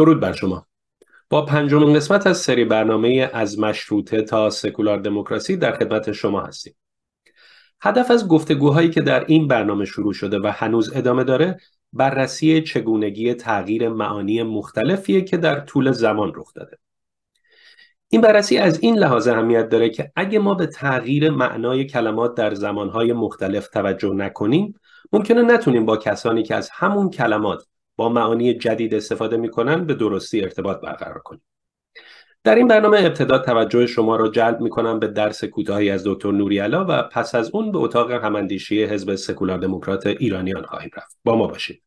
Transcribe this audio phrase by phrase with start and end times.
[0.00, 0.66] درود بر شما.
[1.30, 6.74] با پنجمین قسمت از سری برنامه از مشروطه تا سکولار دموکراسی در خدمت شما هستیم.
[7.80, 11.56] هدف از گفتگوهایی که در این برنامه شروع شده و هنوز ادامه داره
[11.92, 16.78] بررسی چگونگی تغییر معانی مختلفیه که در طول زمان رخ داده.
[18.08, 22.54] این بررسی از این لحاظ اهمیت داره که اگه ما به تغییر معنای کلمات در
[22.54, 24.74] زمانهای مختلف توجه نکنیم
[25.12, 27.69] ممکنه نتونیم با کسانی که از همون کلمات
[28.00, 31.42] با معانی جدید استفاده می‌کنن به درستی ارتباط برقرار کنیم.
[32.44, 36.86] در این برنامه ابتدا توجه شما را جلب می‌کنم به درس کوتاهی از دکتر نوریالا
[36.88, 41.18] و پس از اون به اتاق هماندیشی حزب سکولار دموکرات ایرانیان خواهیم رفت.
[41.24, 41.82] با ما باشید.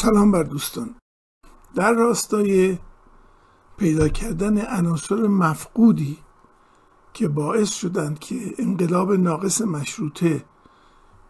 [0.00, 0.94] سلام بر دوستان.
[1.74, 2.78] در راستای
[3.76, 6.18] پیدا کردن عناصر مفقودی
[7.14, 10.44] که باعث شدند که انقلاب ناقص مشروطه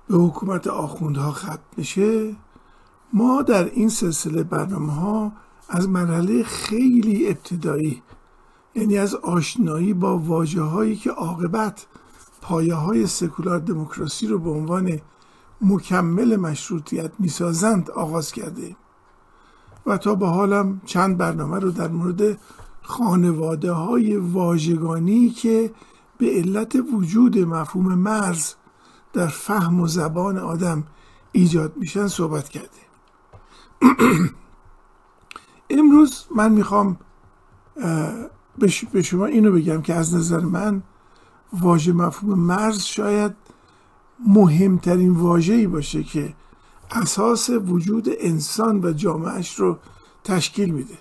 [0.08, 2.36] به حکومت آخوندها ختم بشه
[3.12, 5.32] ما در این سلسله برنامه ها
[5.68, 8.02] از مرحله خیلی ابتدایی
[8.74, 11.86] یعنی از آشنایی با واجه هایی که عاقبت
[12.42, 15.00] پایه های سکولار دموکراسی رو به عنوان
[15.60, 18.76] مکمل مشروطیت می‌سازند آغاز کرده.
[19.86, 22.38] و تا به حالم چند برنامه رو در مورد
[22.82, 25.72] خانواده های واژگانی که
[26.18, 28.54] به علت وجود مفهوم مرز
[29.12, 30.84] در فهم و زبان آدم
[31.32, 32.68] ایجاد میشن صحبت کرده.
[35.70, 36.98] امروز من می‌خوام
[38.92, 40.82] به شما اینو بگم که از نظر من
[41.52, 43.36] واژه مفهوم مرز شاید
[44.26, 46.34] مهمترین واجهی باشه که
[46.90, 49.78] اساس وجود انسان و جامعهش رو
[50.24, 50.98] تشکیل میده.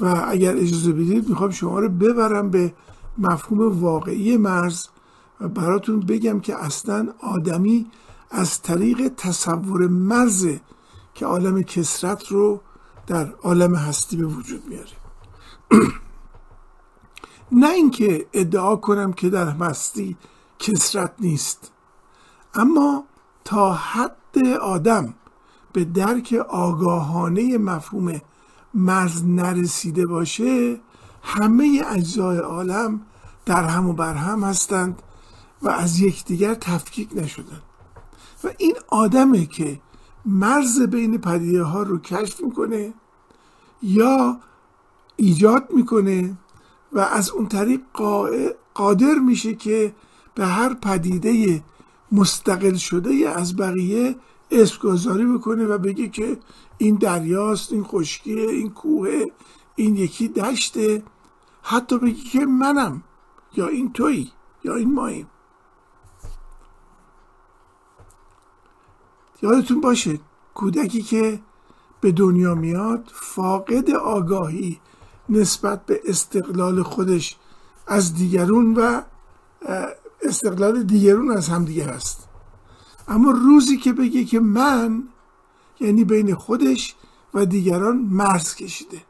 [0.00, 2.74] و اگر اجازه بدید می‌خوام شما رو ببرم به
[3.18, 4.88] مفهوم واقعی مرز
[5.40, 7.86] و براتون بگم که اصلا آدمی
[8.30, 10.48] از طریق تصور مرز
[11.14, 12.60] که عالم کسرت رو
[13.06, 14.90] در عالم هستی به وجود میاره.
[17.52, 20.16] نه اینکه ادعا کنم که در هستی
[20.58, 21.72] کسرت نیست.
[22.54, 23.04] اما
[23.44, 25.14] تا حد آدم
[25.72, 28.20] به درک آگاهانه مفهوم
[28.74, 30.80] مرز نرسیده باشه
[31.22, 33.00] همه اجزای عالم
[33.46, 35.02] در هم و بر هم هستند
[35.62, 37.60] و از یکدیگر تفکیک نشدن
[38.44, 39.80] و این آدمه که
[40.26, 42.94] مرز بین پدیده ها رو کشف می‌کنه
[43.82, 44.40] یا
[45.16, 46.36] ایجاد می‌کنه
[46.92, 47.80] و از اون طریق
[48.74, 49.94] قادر میشه که
[50.34, 51.62] به هر پدیده
[52.12, 54.16] مستقل شده از بقیه
[54.50, 56.38] اسمگذاری بکنه و بگه که
[56.78, 59.24] این دریاست این خشکیه این کوه
[59.76, 61.02] این یکی دشته.
[61.62, 63.02] حتی بگه که منم
[63.56, 64.32] یا این تویی
[64.64, 65.26] یا این ماییم
[69.42, 70.20] یادتون باشه
[70.54, 71.40] کودکی که
[72.00, 74.80] به دنیا میاد فاقد آگاهی
[75.28, 77.36] نسبت به استقلال خودش
[77.86, 79.02] از دیگرون و
[80.22, 82.28] استقلال دیگرون از همدیگه هست
[83.08, 85.04] اما روزی که بگه که من
[85.80, 86.94] یعنی بین خودش
[87.34, 89.02] و دیگران مرز کشیده.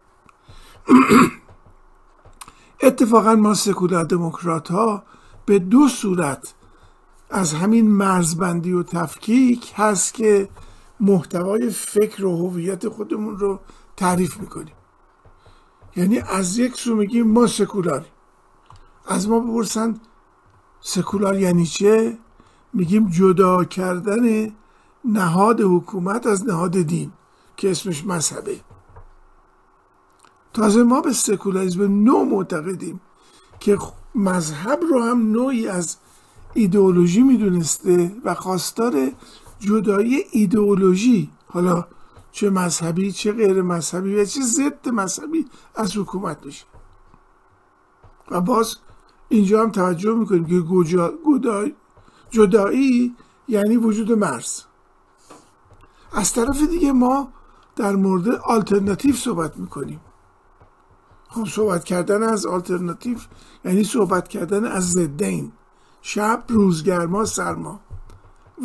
[2.83, 5.03] اتفاقا ما سکولار دموکرات ها
[5.47, 6.55] به دو صورت
[7.31, 10.49] از همین مرزبندی و تفکیک هست که
[11.01, 13.61] محتوای فکر و هویت خودمون رو
[13.97, 14.75] تعریف می‌کنیم.
[15.97, 18.13] یعنی از یک سو میگیم ما سکولاریم.
[19.07, 20.01] از ما بپرسن
[20.81, 22.19] سکولار یعنی چه؟
[22.73, 24.53] میگیم جدا کردن
[25.05, 27.13] نهاد حکومت از نهاد دین
[27.57, 28.61] که اسمش مذهبه.
[30.53, 33.01] تازه ما به سکولاریزم نو معتقدیم
[33.61, 33.79] که
[34.15, 35.97] مذهب رو هم نوعی از
[36.55, 39.13] ایدئولوژی می‌دونسته و خواستار
[39.61, 41.87] جدایی ایدئولوژی حالا
[42.33, 46.65] چه مذهبی چه غیر مذهبی و چه ضد مذهبی از حکومت میشه
[48.31, 48.77] و باز
[49.31, 51.75] اینجا هم توجه می‌کنیم که
[52.31, 53.15] جدایی
[53.49, 54.63] یعنی وجود مرز.
[56.13, 57.33] از طرف دیگه ما
[57.77, 60.01] در مورد آلترناتیو صحبت می‌کنیم.
[61.29, 63.19] خب صحبت کردن از آلترناتیو
[63.65, 65.53] یعنی صحبت کردن از زدین.
[66.03, 67.81] شب روزگرما سرما.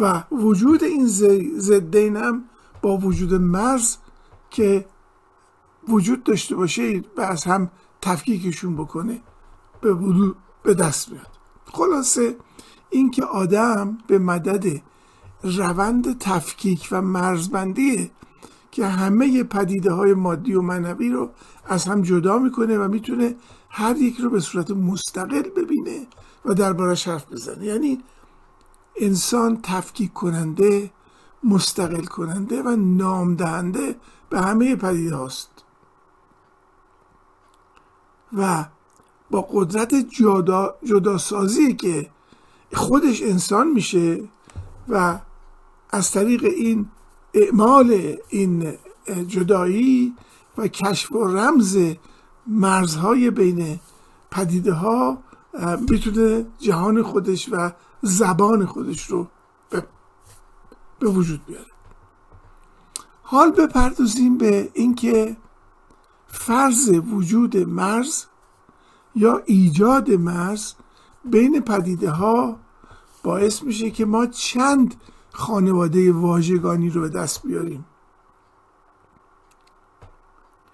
[0.02, 1.08] و وجود این
[1.58, 2.44] زدین هم
[2.82, 3.98] با وجود مرز
[4.50, 4.86] که
[5.88, 7.72] وجود داشته باشه و از هم
[8.02, 9.22] تفکیکشون بکنه.
[9.82, 9.94] به,
[10.66, 11.28] به دست میاد
[11.66, 12.36] خلاصه
[12.90, 14.66] اینکه آدم به مدد
[15.44, 18.12] روند تفکیک و مرزبندی
[18.72, 21.30] که همه پدیده های مادی و معنوی رو
[21.66, 23.36] از هم جدا می‌کنه و می‌تونه
[23.70, 26.08] هر یک رو به صورت مستقل ببینه
[26.46, 27.66] و دربارش حرف بزنه.
[27.66, 28.04] یعنی
[28.96, 30.92] انسان تفکیک کننده
[31.44, 33.96] مستقل کننده و نام دهنده
[34.30, 35.50] به همه پدیده هاست
[38.34, 38.66] و
[39.32, 42.10] با قدرت جدا جداسازی که
[42.74, 44.24] خودش انسان میشه
[44.90, 45.20] و
[45.90, 46.90] از طریق این
[47.34, 48.74] اعمال این
[49.28, 50.16] جدایی
[50.58, 51.78] و کشف و رمز
[52.48, 53.80] مرزهای بین
[54.32, 55.18] پدیده ها
[55.90, 59.28] می‌تونه جهان خودش و زبان خودش رو
[61.00, 61.66] به وجود بیاره.
[63.22, 65.38] حال بپردازیم به اینکه
[66.28, 68.26] فرض وجود مرز
[69.16, 70.74] یا ایجاد مرز
[71.26, 72.60] بین پدیده ها
[73.24, 74.96] باعث میشه که ما چند
[75.32, 77.86] خانواده واژگانی رو به دست بیاریم.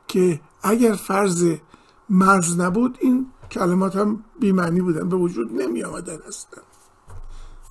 [0.08, 1.56] که اگر فرض
[2.10, 6.62] مرز نبود این کلمات هم بیمعنی بودن به وجود نمی آمدن هستن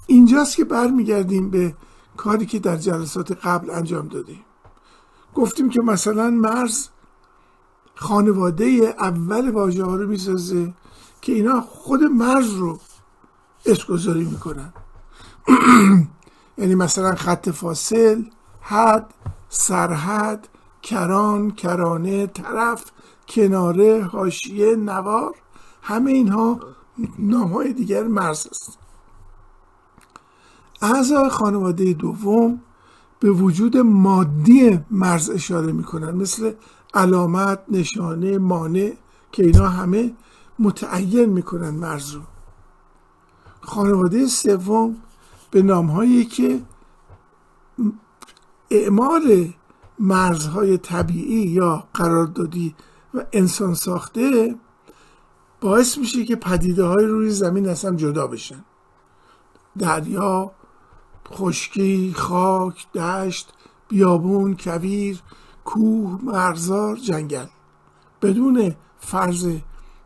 [0.07, 1.75] اینجاست که برمیگردیم به
[2.17, 4.45] کاری که در جلسات قبل انجام دادیم.
[5.35, 6.89] گفتیم که مثلا مرز
[8.01, 10.75] خانواده اول واژه ها رو می‌سازه
[11.21, 12.79] که اینا خود مرز رو
[13.67, 14.73] اسمگذاری می‌کنن.
[16.59, 18.23] یعنی مثلا خط فاصل
[18.61, 19.15] حد
[19.49, 20.49] سرحد
[20.83, 22.85] کران کرانه طرف
[23.29, 25.35] کناره حاشیه نوار
[25.83, 26.61] همه اینها
[27.19, 28.79] نام های دیگر مرز است
[30.83, 32.61] اعضای خانواده دوم
[33.21, 36.11] به وجود مادی مرز اشاره می‌کنن.
[36.11, 36.53] مثل
[36.95, 38.93] علامت نشانه مانع
[39.33, 40.15] که اینا همه
[40.59, 42.21] متعین می‌کنن مرز رو
[43.61, 44.97] خانواده سوم
[45.51, 46.61] به نامهایی که
[48.71, 49.53] اعمال
[49.99, 52.75] مرزهای طبیعی یا قراردادی
[53.15, 54.55] و انسان ساخته
[55.61, 58.65] باعث میشه که پدیده های روی زمین اصلا جدا بشن.
[59.79, 60.53] دریا
[61.33, 63.53] خشکی خاک دشت
[63.89, 65.23] بیابون کویر
[65.71, 67.47] کوه مرزار جنگل.
[68.23, 69.57] بدون فرض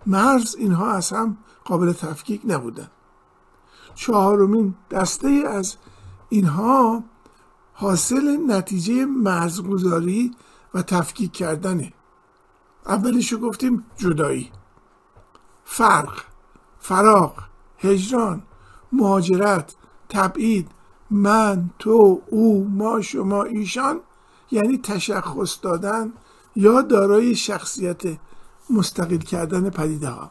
[0.07, 2.91] مرز اینها از هم قابل تفکیک نبودن.
[3.95, 5.77] چهارمین دسته از
[6.29, 7.05] اینها
[7.73, 10.35] حاصل نتیجه مرزگذاری
[10.75, 11.93] و تفکیک کردنه.
[12.87, 14.53] اولشو گفتیم جدایی.
[15.65, 16.23] فرق
[16.79, 17.35] فراق
[17.79, 18.43] هجران
[18.93, 19.75] مهاجرت
[20.09, 20.71] تبعید
[21.11, 24.01] من تو او ما شما ایشان
[24.55, 26.13] یعنی تشخص دادن
[26.57, 28.03] یا دارای شخصیت
[28.71, 30.31] مستقل کردن پدیده ها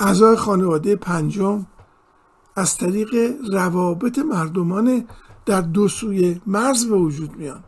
[0.00, 1.66] اعضای خانواده پنجم
[2.56, 3.14] از طریق
[3.52, 5.04] روابط مردمان
[5.46, 7.64] در دو سوی مرز به وجود میان.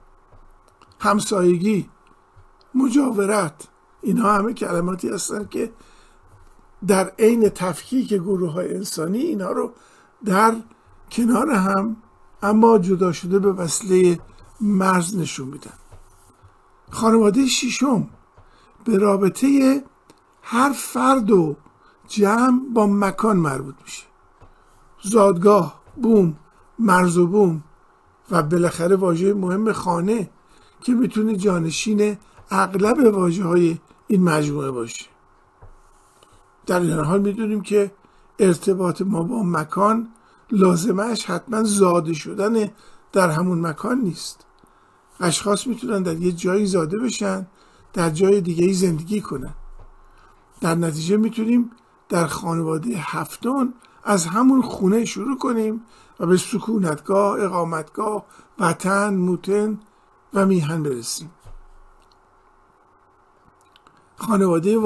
[1.00, 1.88] همسایگی
[2.74, 3.68] مجاورت
[4.02, 5.72] اینها همه کلماتی هستن که
[6.86, 9.72] در عین تفکیک گروه های انسانی اینها رو
[10.24, 10.54] در
[11.10, 11.96] کنار هم
[12.42, 14.20] اما جدا شده به وسیله
[14.60, 15.72] مرز نشون میدن.
[16.90, 18.08] خانواده ششم
[18.84, 19.82] به رابطه
[20.42, 21.56] هر فرد و
[22.08, 24.02] جمع با مکان مربوط میشه.
[25.02, 26.36] زادگاه بوم
[26.78, 27.64] مرز و بوم
[28.30, 30.30] و بالاخره واژه مهم خانه
[30.80, 32.16] که می‌تونه جانشین
[32.50, 35.06] اغلب واجه های این مجموعه باشه.
[36.66, 37.92] در این حال می‌دونیم که
[38.38, 40.08] ارتباط ما با مکان
[40.52, 42.70] لازمش حتما زاده شدن
[43.12, 44.46] در همون مکان نیست.
[45.20, 47.46] اشخاص می‌تونن در یه جایی زاده بشن
[47.92, 49.54] در جای دیگه زندگی کنن.
[50.60, 51.70] در نتیجه می‌تونیم
[52.08, 55.82] در خانواده هفتون از همون خونه شروع کنیم
[56.20, 58.24] و به سکونتگاه، اقامتگاه،
[58.58, 59.80] وطن، موتن
[60.34, 61.30] و میهن برسیم.
[64.16, 64.78] خانواده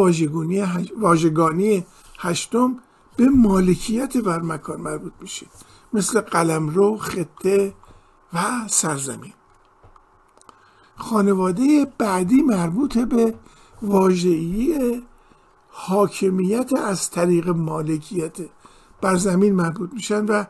[0.97, 1.87] واژگانی,
[2.19, 2.77] هشتم
[3.17, 5.47] به مالکیت بر مکان مربوط میشه.
[5.93, 7.75] مثل قلمرو، خطه
[8.33, 9.33] و سرزمین.
[10.97, 13.35] خانواده بعدی مربوط به
[13.83, 15.03] واژه‌ای
[15.69, 18.37] حاکمیت از طریق مالکیت
[19.01, 20.45] بر زمین مربوط میشن و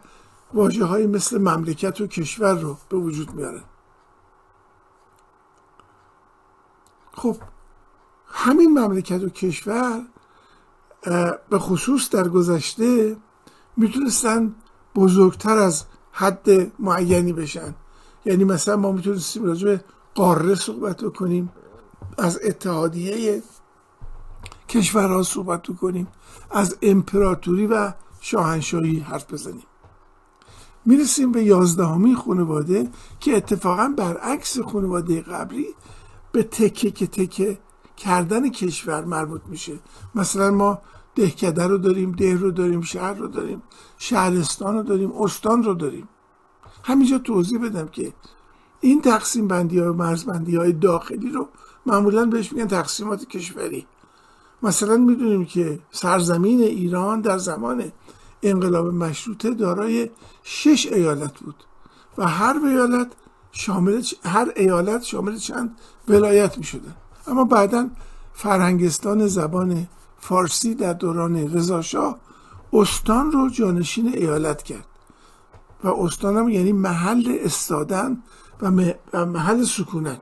[0.55, 3.65] واجه های مثل مملکت و کشور رو به وجود میارن.
[7.13, 7.37] خب
[8.27, 10.07] همین مملکت و کشور
[11.51, 13.17] به خصوص در گذشته
[13.77, 14.55] می‌تونستن
[14.95, 17.75] بزرگتر از حد معینی بشن.
[18.25, 19.85] یعنی مثلا ما می‌تونستیم راجع به
[20.15, 21.53] قاره صحبت کنیم
[22.19, 23.43] از اتحادیه
[24.69, 26.09] کشورها صحبت کنیم
[26.51, 29.67] از امپراتوری و شاهنشاهی حرف بزنیم.
[30.85, 32.89] می‌رسیم به یازدهمی خانواده
[33.21, 35.67] که اتفاقا برعکس خانواده قبلی
[36.33, 37.59] به تکه که تکه
[37.97, 39.79] کردن کشور مربوط میشه.
[40.15, 40.79] مثلا ما
[41.15, 43.63] دهکده رو داریم ده رو داریم شهر رو داریم
[43.99, 46.09] شهرستان رو داریم استان رو داریم.
[46.85, 48.13] همینجا توضیح بدم که
[48.81, 51.49] این تقسیم بندی های و مرز بندی های داخلی رو
[51.87, 53.87] معمولا بهش میگن تقسیمات کشوری.
[54.63, 57.93] مثلا می‌دونیم که سرزمین ایران در زمان
[58.43, 60.11] انقلاب مشروطه دارای
[60.43, 61.65] شش ایالت بود
[62.19, 63.13] و هر ایالت
[63.53, 66.95] شامل هر ایالت شامل چند ولایت می شدن.
[67.27, 67.89] اما بعدا
[68.35, 69.89] فرهنگستان زبان
[70.21, 72.19] فارسی در دوران رضاشاه
[72.73, 74.87] استان رو جانشین ایالت کرد.
[75.85, 78.23] و استان هم یعنی محل استادن
[78.63, 78.71] و
[79.27, 80.21] محل سکونت.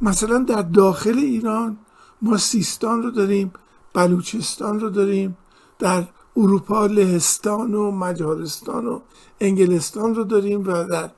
[0.00, 1.78] مثلا در داخل ایران
[2.22, 3.52] ما سیستان رو داریم
[3.94, 5.36] بلوچستان رو داریم
[5.78, 6.04] در
[6.36, 9.00] اروپا لهستان و مجارستان و
[9.40, 11.10] انگلستان رو داریم و در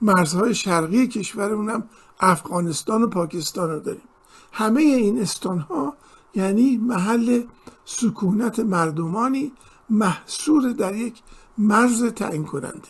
[0.00, 1.84] مرزهای شرقی کشورمون هم
[2.20, 4.08] افغانستان و پاکستان رو داریم.
[4.56, 5.96] همه این استان ها
[6.34, 7.42] یعنی محل
[7.84, 9.52] سکونت مردمانی
[9.90, 11.22] محصور در یک
[11.58, 12.88] مرز تعیین کننده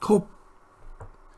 [0.00, 0.22] خب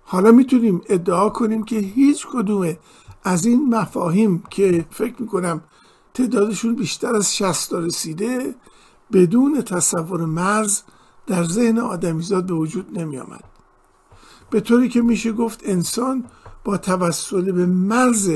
[0.05, 2.77] حالا می‌تونیم ادعا کنیم که هیچ کدوم
[3.25, 5.61] از این مفاهیم که فکر می‌کنم
[6.15, 8.55] تعدادشون بیشتر از 60 رسیده
[9.13, 10.83] بدون تصور مرز
[11.27, 13.58] در ذهن آدمیزاد به وجود نمی آمد.
[14.51, 16.25] به طوری که میشه گفت انسان
[16.65, 18.31] با توسل به مرز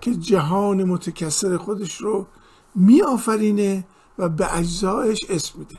[0.00, 2.26] که جهان متکسر خودش رو
[2.74, 3.86] می آفرینه
[4.18, 5.76] و به اجزایش اسم میده.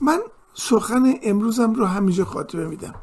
[0.00, 0.20] من
[0.54, 2.94] سخن امروزم رو همینجا خاطره میدم.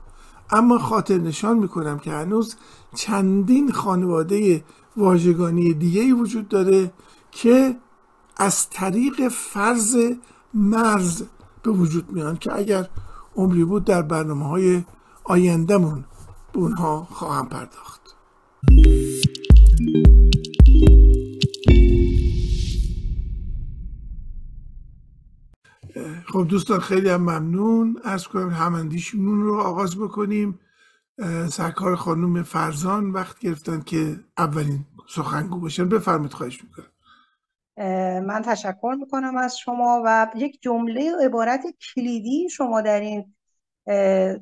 [0.49, 2.55] اما خاطر نشان می‌کنم که هنوز
[2.95, 4.63] چندین خانواده
[4.97, 6.93] واژگانی دیگه وجود داره
[7.31, 7.77] که
[8.37, 9.97] از طریق فرض
[10.53, 11.23] مرز
[11.63, 12.89] به وجود میان که اگر
[13.35, 14.83] عمری بود در برنامه های
[15.23, 16.05] آیندهمون
[16.53, 18.01] به اونها خواهم پرداخت.
[26.27, 27.97] خب دوستان خیلی هم ممنون.
[28.03, 30.59] از کنم هماندیشمون رو آغاز بکنیم.
[31.49, 36.85] سرکار خانوم فرزان وقت گرفتن که اولین سخنگو باشن بفرمید خواهش می‌کنم.
[38.23, 41.61] من تشکر می‌کنم از شما و یک جمله عبارت
[41.95, 43.35] کلیدی شما در این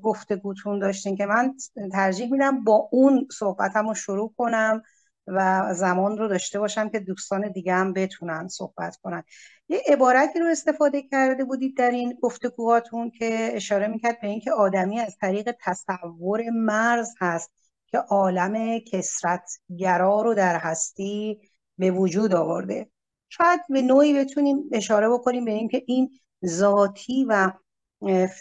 [0.01, 1.53] گفتگوتون داشتین که من
[1.91, 4.81] ترجیح میدم با اون صحبتم رو شروع کنم
[5.27, 9.23] و زمان رو داشته باشم که دوستان دیگه هم بتونن صحبت کنن.
[9.69, 14.99] یه عبارتی رو استفاده کرده بودید در این گفتگوهاتون که اشاره می‌کرد به اینکه آدمی
[14.99, 17.51] از طریق تصور مرز هست
[17.87, 21.41] که عالم کسرتگرا رو در هستی
[21.77, 22.89] به وجود آورده.
[23.29, 27.51] شاید به نوعی بتونیم اشاره بکنیم به اینکه این ذاتی و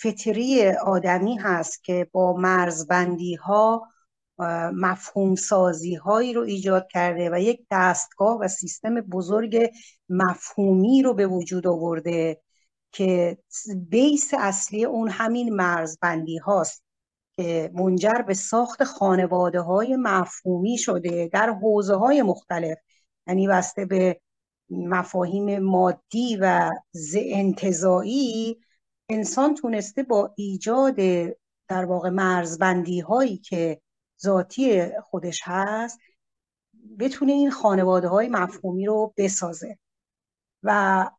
[0.03, 3.89] فطری آدمی هست که با مرزبندی ها
[4.73, 9.71] مفهوم سازی هایی رو ایجاد کرده و یک دستگاه و سیستم بزرگ
[10.09, 12.41] مفهومی رو به وجود آورده
[12.93, 13.39] که
[13.89, 16.83] بیس اصلی اون همین مرزبندی هاست
[17.37, 22.79] که منجر به ساخت خانواده های مفهومی شده در حوزه های مختلف
[23.27, 24.21] یعنی بسته به
[24.71, 26.71] مفاهیم مادی و
[27.15, 28.61] انتظایی
[29.09, 30.97] انسان تونسته با ایجاد
[31.69, 33.81] در واقع مرزبندی هایی که
[34.23, 35.99] ذاتی خودش هست
[36.99, 39.79] بتونه این خانواده های مفهومی رو بسازه.
[40.63, 41.11] و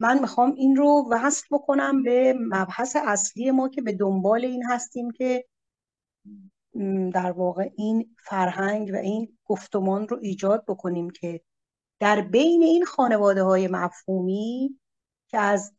[0.00, 5.10] من می‌خوام این رو وصل بکنم به مبحث اصلی ما که به دنبال این هستیم
[5.10, 5.44] که
[7.14, 11.40] در واقع این فرهنگ و این گفتمان رو ایجاد بکنیم که
[12.00, 14.78] در بین این خانواده های مفهومی
[15.28, 15.72] که از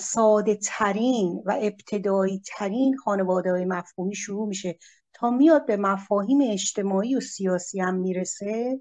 [0.00, 4.78] ساده ترین و ابتدایی ترین خانواده های مفهومی شروع میشه
[5.12, 8.80] تا میاد به مفاهیم اجتماعی و سیاسی هم می‌رسه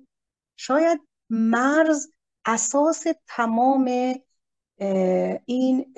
[0.55, 2.07] شاید مرز
[2.45, 4.13] اساس تمام
[5.45, 5.93] این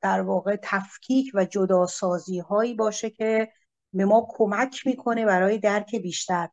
[0.00, 3.52] در واقع تفکیک و جداسازی هایی باشه که
[3.92, 6.48] به ما کمک می‌کنه برای درک بیشتر.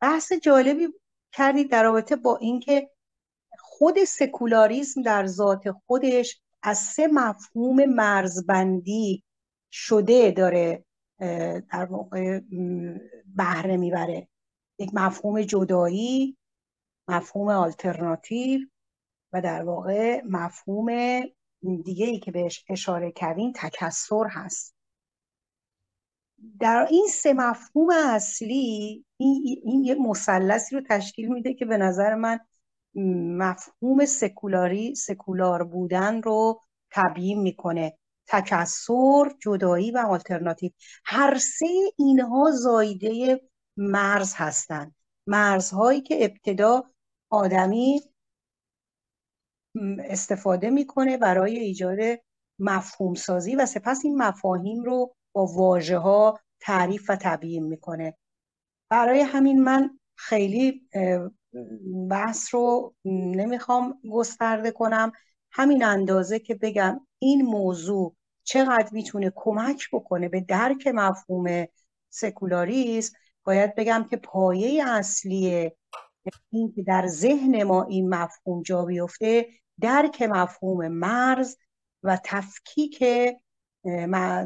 [0.00, 0.88] بحث جالبی
[1.34, 2.90] کردید در رابطه با اینکه
[3.58, 9.24] خود سکولاریسم در ذات خودش از سه مفهوم مرزبندی
[9.72, 10.84] شده داره
[11.70, 12.40] در واقع
[13.36, 14.28] بهره می‌بره.
[14.78, 16.36] یک مفهوم جدایی
[17.08, 18.60] مفهوم آلترناتیو
[19.32, 21.20] و در واقع مفهوم
[21.84, 24.73] دیگه ای که بهش اشاره کردین تکسر هست.
[26.60, 32.14] در این سه مفهوم اصلی این, این یه مثلثی رو تشکیل میده که به نظر
[32.14, 32.40] من
[33.38, 36.60] مفهوم سکولاری سکولار بودن رو
[36.90, 37.98] تبیین می‌کنه.
[38.26, 40.70] تکسر جدایی و آلترناتیو.
[41.04, 41.66] هر سه
[41.98, 43.40] اینها زایده
[43.76, 44.94] مرز هستند
[45.26, 46.84] مرزهایی که ابتدا
[47.30, 48.00] آدمی
[49.98, 51.98] استفاده می‌کنه برای ایجاد
[52.58, 58.16] مفهوم سازی و سپس این مفاهیم رو با واژه ها تعریف و تبیین می‌کنه.
[58.88, 60.88] برای همین من خیلی
[62.10, 65.12] بحث رو نمی‌خوام گسترده کنم.
[65.50, 71.66] همین اندازه که بگم این موضوع چقدر می‌تونه کمک بکنه به درک مفهوم
[72.10, 75.70] سکولاریسم باید بگم که پایه اصلی
[76.50, 79.48] این که در ذهن ما این مفهوم جا بیفته
[79.80, 81.56] درک مفهوم مرز
[82.02, 83.04] و تفکیک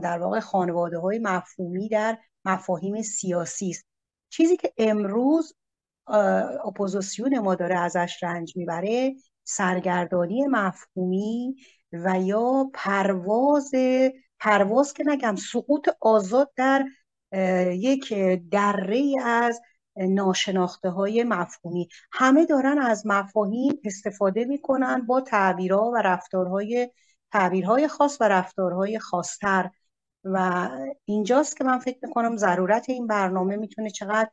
[0.03, 3.87] در واقع خانواده های مفهومی در مفاهیم سیاسی است.
[4.29, 5.55] چیزی که امروز
[6.65, 11.57] اپوزیسیون ما داره ازش رنج می‌بره سرگردانی مفهومی
[11.93, 13.71] و یا پرواز
[14.41, 16.85] پرواز که نگم سقوط آزاد در
[17.73, 18.15] یک
[18.51, 19.61] دره از
[19.97, 21.89] ناشناخته های مفهومی.
[22.13, 26.91] همه دارن از مفاهیم استفاده می‌کنن با تعبیرها و رفتارهای
[27.33, 29.71] تعبیرهای خاص و رفتارهای خاصتر.
[30.25, 30.69] و
[31.05, 34.31] اینجاست که من فکر می‌کنم ضرورت این برنامه می‌تونه چقدر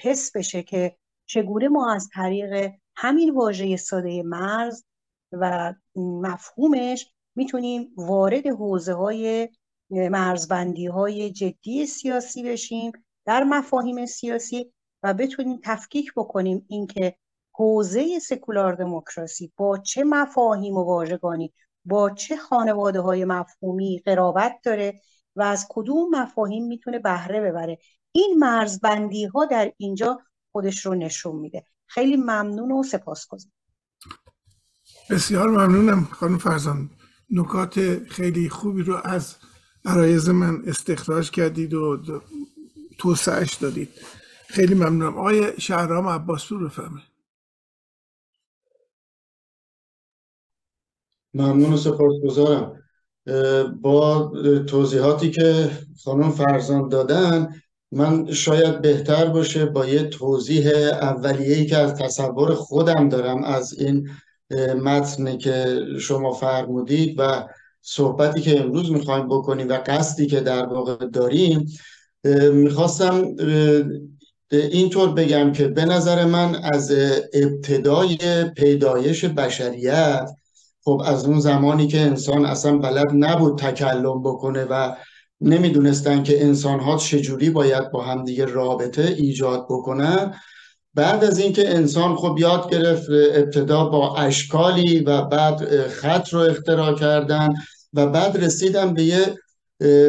[0.00, 4.84] حس بشه که چگونه ما از طریق همین واژه ساده مرز
[5.32, 9.48] و مفهومش می‌تونیم وارد حوزه های
[9.90, 12.92] مرزبندی های جدی سیاسی بشیم
[13.26, 17.16] در مفاهیم سیاسی و بتونیم تفکیک بکنیم اینکه
[17.56, 21.52] حوزه سکولار دموکراسی با چه مفاهیم و واژگانی
[21.84, 25.00] با چه خانواده های مفهومی قرابت داره
[25.36, 27.78] و از کدوم مفاهیم می‌تونه بهره ببره؟
[28.12, 30.20] این مرزبندی ها در اینجا
[30.52, 31.64] خودش رو نشون میده.
[31.86, 33.52] خیلی ممنون و سپاسگزارم.
[35.10, 36.90] بسیار ممنونم خانم فرزان.
[37.30, 39.36] نکات خیلی خوبی رو از
[39.84, 42.20] عرایز من استخراج کردید و
[42.98, 43.88] توسعش دادید.
[44.48, 45.18] خیلی ممنونم.
[45.18, 47.13] آقای شهرام عباسپور بفرمایید.
[51.34, 52.72] ممنون و سپاسگزارم.
[53.80, 54.32] با
[54.66, 55.70] توضیحاتی که
[56.04, 57.48] خانم فرزان دادن
[57.92, 64.08] من شاید بهتر باشه با یه توضیح اولیه‌ای که از تصور خودم دارم از این
[64.82, 67.48] متنی که شما فرمودید و
[67.80, 71.66] صحبتی که امروز می‌خوایم بکنیم و قصدی که در واقع داریم.
[72.52, 73.24] می‌خواستم
[74.50, 76.92] اینطور بگم که به نظر من از
[77.34, 78.16] ابتدای
[78.56, 80.30] پیدایش بشریت
[80.84, 84.94] خب از اون زمانی که انسان اصلا بلد نبود تکلم بکنه و
[85.40, 90.34] نمی‌دونستن که انسان ها چجوری باید با همدیگه رابطه ایجاد بکنن
[90.94, 96.94] بعد از اینکه انسان خب یاد گرفت ابتدا با اشکالی و بعد خط رو اختراع
[96.94, 97.48] کردن
[97.92, 99.34] و بعد رسیدن به یه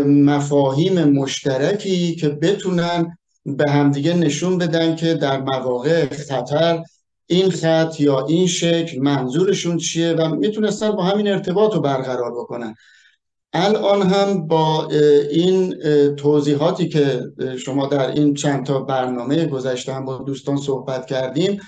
[0.05, 6.83] مفاهیم مشترکی که بتونن به همدیگه نشون بدن که در مواقع خطر
[7.27, 12.75] این خط یا این شکل منظورشون چیه و می‌تونستن با همین ارتباط رو برقرار بکنن.
[13.53, 14.87] الان هم با
[15.31, 15.75] این
[16.15, 17.21] توضیحاتی که
[17.65, 21.59] شما در این چند تا برنامه گذشته با دوستان صحبت کردیم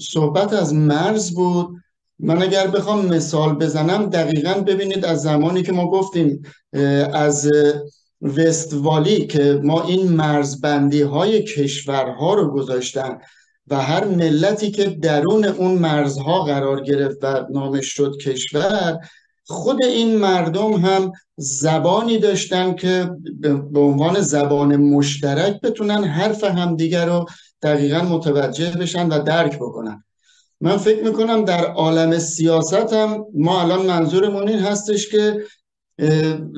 [0.00, 1.68] صحبت از مرز بود.
[2.18, 6.42] من اگر بخوام مثال بزنم دقیقا ببینید از زمانی که ما گفتیم
[7.12, 7.50] از
[8.22, 13.18] وستوالی که ما این مرزبندی های کشورها رو گذاشتن.
[13.68, 18.98] و هر ملتی که درون اون مرزها قرار گرفت و نامش شد کشور
[19.44, 23.10] خود این مردم هم زبانی داشتن که
[23.70, 27.26] به عنوان زبان مشترک بتونن حرف همدیگر رو
[27.62, 30.04] دقیقا متوجه بشن و درک بکنن.
[30.60, 35.42] من فکر می‌کنم در عالم سیاست هم ما الان منظورمون این هستش که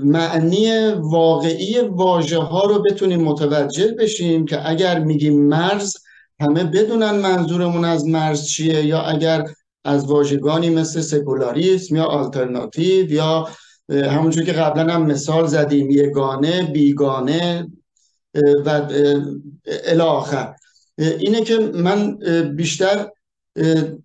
[0.05, 5.97] معنی واقعی واژه ها رو بتونیم متوجه بشیم که اگر میگیم مرز
[6.41, 9.45] همه بدونن منظورمون از مرز چیه یا اگر
[9.85, 13.49] از واژگانی مثل سکولاریسم یا آلترناتیو یا
[13.89, 17.71] همونجور که قبلا هم مثال زدیم یگانه بیگانه
[18.67, 18.89] و
[19.85, 20.55] الاخر
[20.99, 22.19] اینه که من
[22.57, 23.09] بیشتر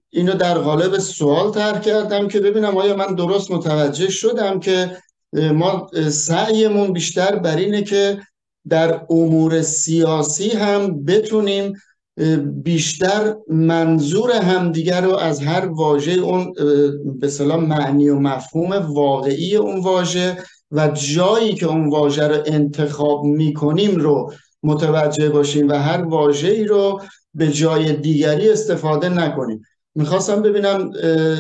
[0.10, 4.98] اینو در قالب سوال تر کردم که ببینم آیا من درست متوجه شدم که
[5.34, 8.20] ما سعیمون بیشتر بر اینه که
[8.70, 11.74] در امور سیاسی هم بتونیم
[12.64, 16.54] بیشتر منظور همدیگر رو از هر واژه اون
[17.20, 20.38] به سلام معنی و مفهوم واقعی اون واژه
[20.72, 26.66] و جایی که اون واژه رو انتخاب می‌کنیم رو متوجه باشیم و هر واژه ای
[26.66, 27.02] رو
[27.34, 29.62] به جای دیگری استفاده نکنیم.
[29.96, 30.92] می‌خواستم ببینم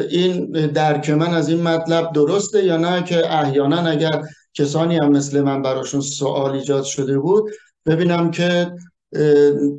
[0.09, 4.21] این درک من از این مطلب درسته یا نه که احیانا اگر
[4.53, 7.51] کسانی هم مثل من براشون سوال ایجاد شده بود
[7.86, 8.71] ببینم که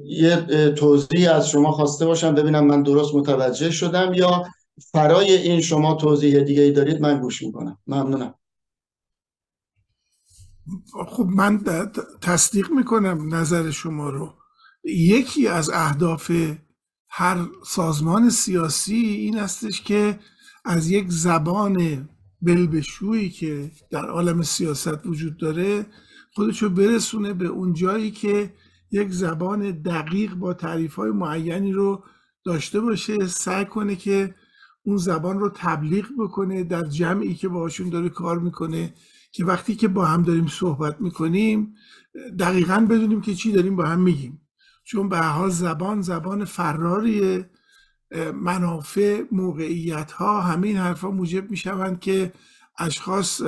[0.05, 4.42] یه توضیح از شما خواسته باشم ببینم من درست متوجه شدم یا
[4.92, 7.79] فرای این شما توضیح دیگه ای دارید من گوش می‌کنم.
[7.87, 8.35] ممنونم.
[11.09, 11.64] خب من
[12.20, 14.35] تصدیق می‌کنم نظر شما رو.
[14.85, 16.31] یکی از اهداف
[17.09, 20.18] هر سازمان سیاسی این استش که
[20.64, 22.09] از یک زبان
[22.42, 25.87] بلبشویی که در عالم سیاست وجود داره
[26.35, 28.53] خودشو برسونه به اون جایی که
[28.94, 32.04] یک زبان دقیق با تعریف های معینی رو
[32.44, 34.35] داشته باشه سعی کنه که
[34.83, 38.94] اون زبان رو تبلیغ بکنه در جمعی که باشون داره کار می‌کنه
[39.33, 41.74] که وقتی که با هم داریم صحبت می‌کنیم
[42.38, 44.40] دقیقا بدونیم که چی داریم با هم میگیم.
[44.85, 47.44] چون به حال زبان زبان فراری
[48.35, 52.33] منافع موقعیت ها همین حرفا موجب می‌شوند که
[52.78, 53.42] اشخاص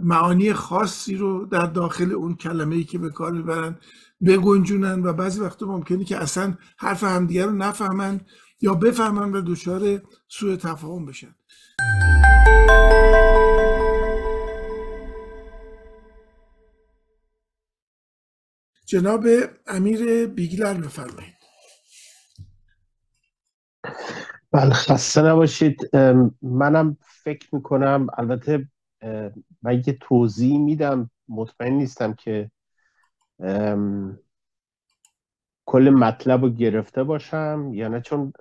[0.00, 3.76] معانی خاصی رو در داخل اون کلمه ای که به کار می‌برن
[4.26, 8.20] بگنجونن و بعضی وقتا ممکنه که اصلا حرف همدیگه رو نفهمن
[8.60, 11.34] یا بفهمن و دچار سوء تفاهم بشن.
[18.86, 19.26] جناب
[19.66, 21.34] امیر بیگلر بفرمایید.
[24.52, 25.96] بله خسته نباشید.
[26.42, 28.68] منم فکر می‌کنم البته
[29.62, 32.50] من یه توضیح میدم مطمئن نیستم که
[35.64, 37.70] کل مطلب رو گرفته باشم.
[37.72, 38.32] یا نه چون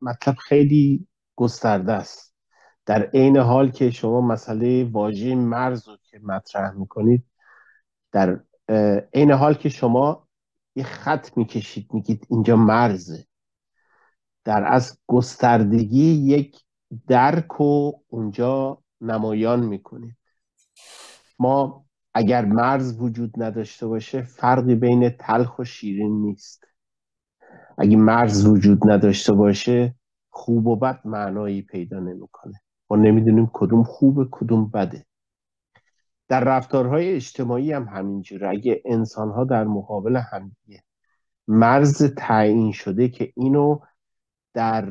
[0.00, 2.34] مطلب خیلی گسترده است.
[2.86, 7.24] در عین حال که شما مسئله واژه مرز رو که مطرح می‌کنید
[8.12, 8.40] در
[9.14, 10.28] عین حال که شما
[10.76, 13.26] یه خط می‌کشید میگید اینجا مرزه.
[14.44, 16.60] در از گستردگی یک
[17.06, 20.16] درک و اونجا نمایان می‌کنید.
[21.38, 21.84] ما
[22.18, 26.64] اگر مرز وجود نداشته باشه فرقی بین تلخ و شیرین نیست.
[27.78, 29.94] اگه مرز وجود نداشته باشه
[30.30, 32.60] خوب و بد معنایی پیدا نمی‌کنه.
[32.90, 35.06] ما نمی‌دونیم کدوم خوبه کدوم بده.
[36.28, 38.48] در رفتارهای اجتماعی هم همینجوره.
[38.48, 40.82] اگه انسان ها در مقابل همدیگه
[41.48, 43.78] مرز تعیین شده که اینو
[44.54, 44.88] در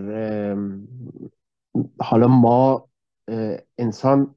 [2.00, 2.90] حالا ما
[3.78, 4.36] انسان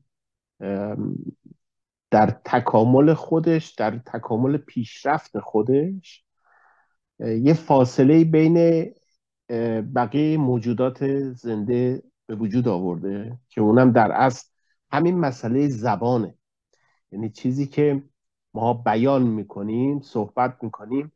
[2.11, 6.25] در تکامل خودش در تکامل پیشرفت خودش
[7.21, 8.87] یه فاصله بین
[9.95, 14.49] بقیه موجودات زنده به وجود آورده که اونم در اصل
[14.93, 16.35] همین مسئله زبانه.
[17.13, 18.03] یعنی چیزی که
[18.55, 21.13] ما بیان می‌کنیم صحبت می‌کنیم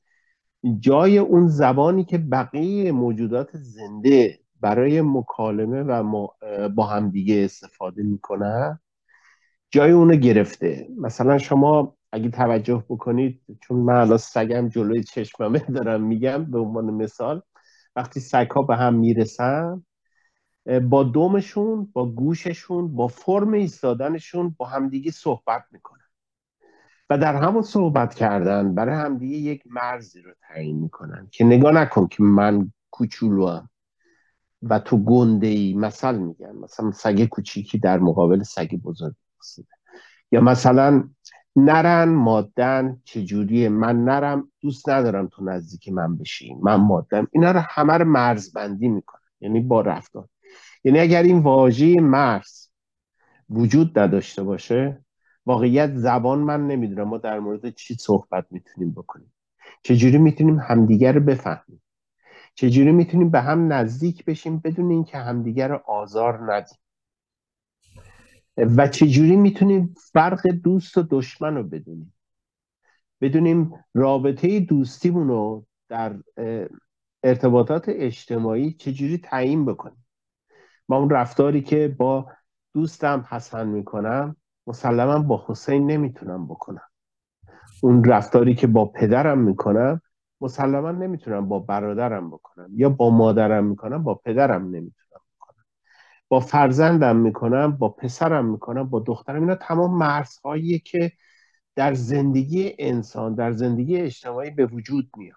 [0.79, 6.29] جای اون زبانی که بقیه موجودات زنده برای مکالمه و
[6.69, 8.81] با همدیگه استفاده می‌کنن
[9.75, 10.89] جای اونو گرفته.
[10.99, 16.85] مثلا شما اگه توجه بکنید چون من الان سگم جلوی چشممه دارم میگم به عنوان
[16.85, 17.43] مثال
[17.97, 19.85] وقتی سگ ها به هم می‌رسن
[20.83, 26.09] با دومشون با گوششون با فرم ایستادنشون با همدیگه صحبت می‌کنن.
[27.11, 32.07] و در همون صحبت کردن برای همدیگه یک مرزی رو تعیین می‌کنن که نگاه نکن
[32.07, 33.61] که من کوچولو
[34.63, 39.15] و تو گنده ای مثل میگن مثلا سگ کوچیکی در مقابل سگ بزرگ.
[40.33, 41.09] یا مثلا
[41.57, 46.55] نرن مادن چجوریه؟ من نرم دوست ندارم تو نزدیک من بشی.
[46.63, 47.29] من مادم.
[47.33, 50.29] اینا رو همه رو مرزبندی می‌کنن یعنی با رفتار.
[50.85, 52.69] یعنی اگر این واژه مرز
[53.51, 55.05] وجود نداشته باشه
[55.47, 57.09] واقعیت زبان من نمی‌دونم.
[57.09, 59.33] ما در مورد چی صحبت می‌تونیم بکنیم؟
[59.83, 61.83] چجوری می‌تونیم همدیگر رو بفهمیم؟
[62.55, 66.79] چجوری می‌تونیم به هم نزدیک بشیم بدون اینکه همدیگر رو آزار ندیم؟
[68.57, 72.15] و چجوری می‌تونیم فرق دوست و دشمن رو بدونیم؟
[73.21, 76.17] بدونیم رابطه دوستیمون رو در
[77.23, 80.07] ارتباطات اجتماعی چجوری تعیین بکنیم؟
[80.89, 82.27] ما اون رفتاری که با
[82.75, 84.37] دوستم حسن می‌کنم
[84.67, 86.89] مسلما با حسین نمی‌تونم بکنم.
[87.83, 90.01] اون رفتاری که با پدرم می‌کنم
[90.41, 95.21] مسلما نمی‌تونم با برادرم بکنم یا با مادرم می‌کنم با پدرم نمی‌تونم.
[96.35, 99.41] با فرزندم می‌کنم با پسرم می‌کنم با دخترم.
[99.41, 101.13] اینا تمام مرزهایی که
[101.77, 105.37] در زندگی انسان در زندگی اجتماعی به وجود میاد.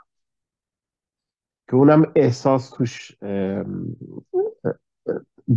[1.67, 3.17] که اونم احساس توش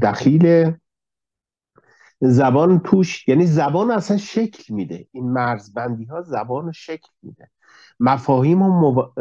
[0.03, 0.73] دخیل
[2.21, 5.07] زبان توش یعنی زبان اصلا شکل میده.
[5.13, 7.51] این مرزبندی ها زبان شکل میده.
[8.01, 9.13] مفاهیم رو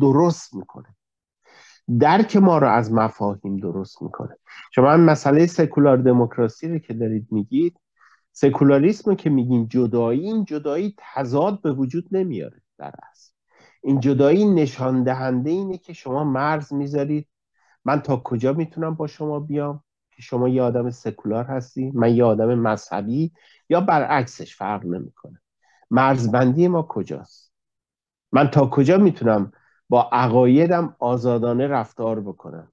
[0.00, 0.96] درست می‌کنه.
[2.00, 4.36] درک ما رو از مفاهیم درست می‌کنه.
[4.74, 7.80] شما هم مسئله سکولار دموکراسی رو که دارید میگید
[8.32, 13.32] سکولاریسم که میگین جدایی این جدایی تضاد به وجود نمیاره در اصل.
[13.82, 17.28] این جدایی نشان دهنده اینه که شما مرز می‌ذارید.
[17.84, 22.24] من تا کجا می‌تونم با شما بیام که شما یه آدم سکولار هستی؟ من یه
[22.24, 23.32] آدم مذهبی
[23.68, 25.40] یا برعکسش فرق نمی‌کنه.
[25.90, 27.52] مرزبندی ما کجاست؟
[28.32, 29.52] من تا کجا می‌تونم
[29.88, 32.72] با عقایدم آزادانه رفتار بکنم.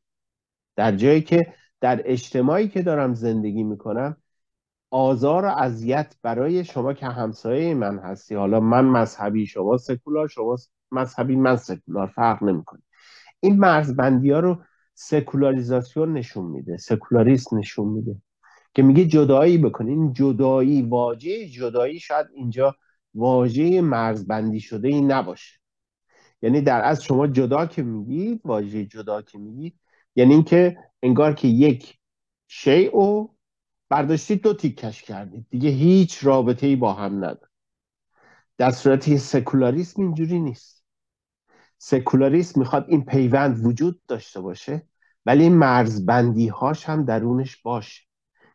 [0.75, 4.17] در جایی که در اجتماعی که دارم زندگی می‌کنم
[4.91, 8.36] آزار و اذیت برای شما که همسایه من هستی.
[8.36, 10.56] حالا من مذهبی شما سکولار شما
[10.91, 12.82] مذهبی من سکولار فرق نمی‌کنه.
[13.39, 14.58] این مرزبندی ها رو
[14.93, 18.15] سکولاریزاسیون نشون میده سکولاریست نشون میده
[18.73, 22.75] که میگه جدایی بکنین جدایی واژه جدایی شاید اینجا
[23.13, 25.60] واژه مرزبندی شده ای نباشه.
[26.45, 29.79] یعنی در از شما جدا که میگید واژه جدا که میگید
[30.15, 31.97] یعنی اینکه انگار که یک
[32.47, 33.36] شیء او
[33.89, 35.45] برداشتید دو تیکش کردید.
[35.49, 37.49] دیگه هیچ رابطه ای با هم نداره.
[38.58, 40.86] در صورتی سکولاریسم اینجوری نیست.
[41.77, 44.88] سکولاریسم می‌خواد این پیوند وجود داشته باشه
[45.25, 48.03] ولی مرزبندی هاش هم درونش باشه.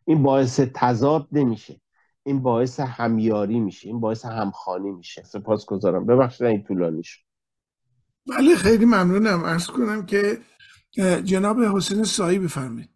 [0.04, 1.80] این باعث تضاد نمیشه.
[2.22, 3.88] این باعث همیاری میشه.
[3.88, 5.22] این باعث همخانی میشه.
[5.22, 7.29] سپاس گذارم ببخشید این طولانی شد.
[8.30, 9.44] بله خیلی ممنونم.
[9.44, 10.38] ارز کنم که
[11.24, 12.90] جناب حسین سایی بفرمایید.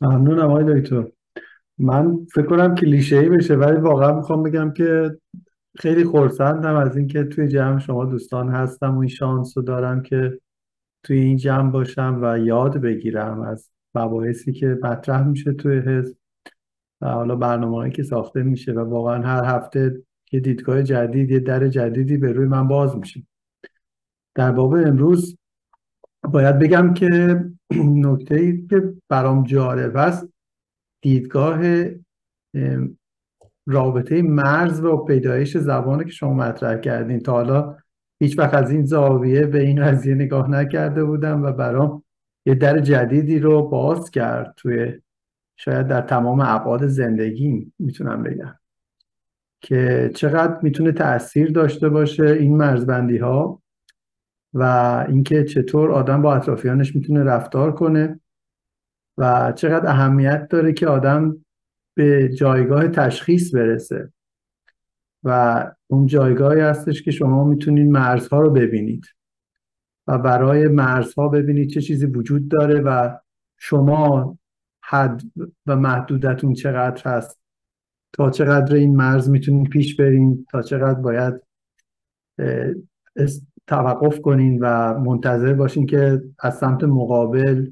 [0.00, 1.04] ممنونم آقای دکتر.
[1.78, 5.18] من فکر کنم کلیشه ای بشه ولی واقعا می‌خوام بگم که
[5.78, 10.40] خیلی خورسندم از اینکه توی جمع شما دوستان هستم و این شانس رو دارم که
[11.02, 16.16] توی این جمع باشم و یاد بگیرم از مباحثی که مطرح میشه توی حزب
[17.00, 20.02] و حالا برنامه که ساخته میشه و واقعا هر هفته
[20.34, 23.22] یه دیدگاه جدید یه در جدیدی به روی من باز میشه.
[24.34, 25.38] در باب امروز
[26.22, 27.44] باید بگم که
[28.06, 30.28] نکته ای که برام جالب است
[31.00, 31.84] دیدگاه
[33.66, 37.20] رابطه مرز و پیدایش زبان که شما مطرح کردین.
[37.20, 37.76] تا حالا
[38.20, 42.04] هیچ وقت از این زاویه به این قضیه نگاه نکرده بودم و برام
[42.46, 45.00] یه در جدیدی رو باز کرد توی
[45.56, 48.58] شاید در تمام ابعاد زندگی می‌تونم بگم.
[49.64, 53.62] که چقدر می‌تونه تاثیر داشته باشه این مرزبندی ها
[54.54, 54.62] و
[55.08, 58.20] اینکه چطور آدم با اطرافیانش می‌تونه رفتار کنه
[59.18, 61.36] و چقدر اهمیت داره که آدم
[61.94, 64.12] به جایگاه تشخیص برسه.
[65.22, 69.04] و اون جایگاهی هستش که شما می‌تونید مرزها رو ببینید
[70.06, 73.18] و برای مرزها ببینید چه چیزی وجود داره و
[73.58, 74.38] شما
[74.82, 75.22] حد
[75.66, 77.43] و محدودتون چقدر هست.
[78.14, 81.34] تا چقدر این مرز می‌تونید پیش برین تا چقدر باید
[83.66, 87.70] توقف کنین و منتظر باشین که از سمت مقابل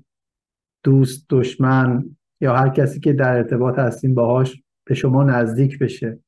[0.84, 2.04] دوست دشمن
[2.40, 6.18] یا هر کسی که در ارتباط هستین باهاش به شما نزدیک بشه.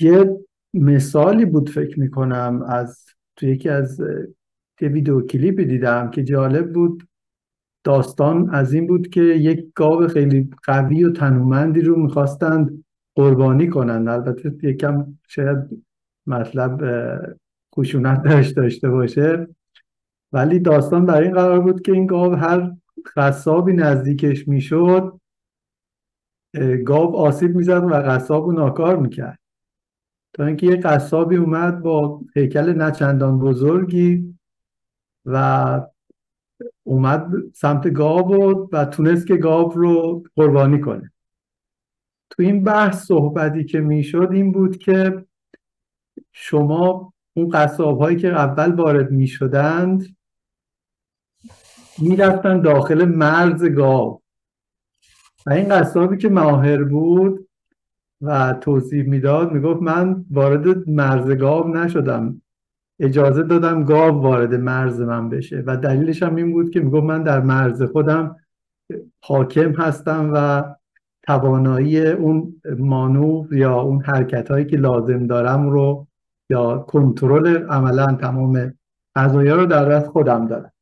[0.00, 0.38] یه
[0.74, 3.04] مثالی بود فکر می‌کنم از
[3.36, 4.00] تو یکی از
[4.80, 7.08] یه ویدیو کلیپی دیدم که جالب بود.
[7.84, 14.08] داستان از این بود که یک گاو خیلی قوی و تنومندی رو می‌خواستند قربانی کنند.
[14.08, 15.58] البته یکم شاید
[16.26, 16.80] مطلب
[17.76, 19.48] خشونت داشت داشته باشه.
[20.32, 22.72] ولی داستان برای این قرار بود که این گاو هر
[23.16, 25.20] قصابی نزدیکش می‌شد
[26.84, 29.38] گاو آسیب می‌زد و قصاب رو ناکار می‌کرد.
[30.32, 34.34] تا اینکه یه قصابی اومد با هیکل نچندان بزرگی
[35.24, 35.80] و
[36.84, 41.12] اومد سمت گاو و تونست که گاو رو قربانی کنه.
[42.30, 45.24] تو این بحث صحبتی که می‌شد این بود که
[46.32, 50.16] شما اون قصاب هایی که اول وارد می‌شدند
[51.98, 54.22] می‌رفتن داخل مرز گاو.
[55.46, 57.48] و این قصابی که ماهر بود
[58.20, 62.42] و توصیف می‌داد می‌گفت من وارد مرز گاو نشدم.
[63.04, 65.62] اجازه دادم گاو وارد مرز من بشه.
[65.66, 68.36] و دلیلش هم این بود که می‌گفت من در مرز خودم
[69.20, 70.64] حاکم هستم و
[71.22, 76.06] توانایی اون مانور یا اون حرکت هایی که لازم دارم رو
[76.50, 78.74] یا کنترل عملا تمام
[79.16, 80.72] قضایا رو در دست خودم دارم.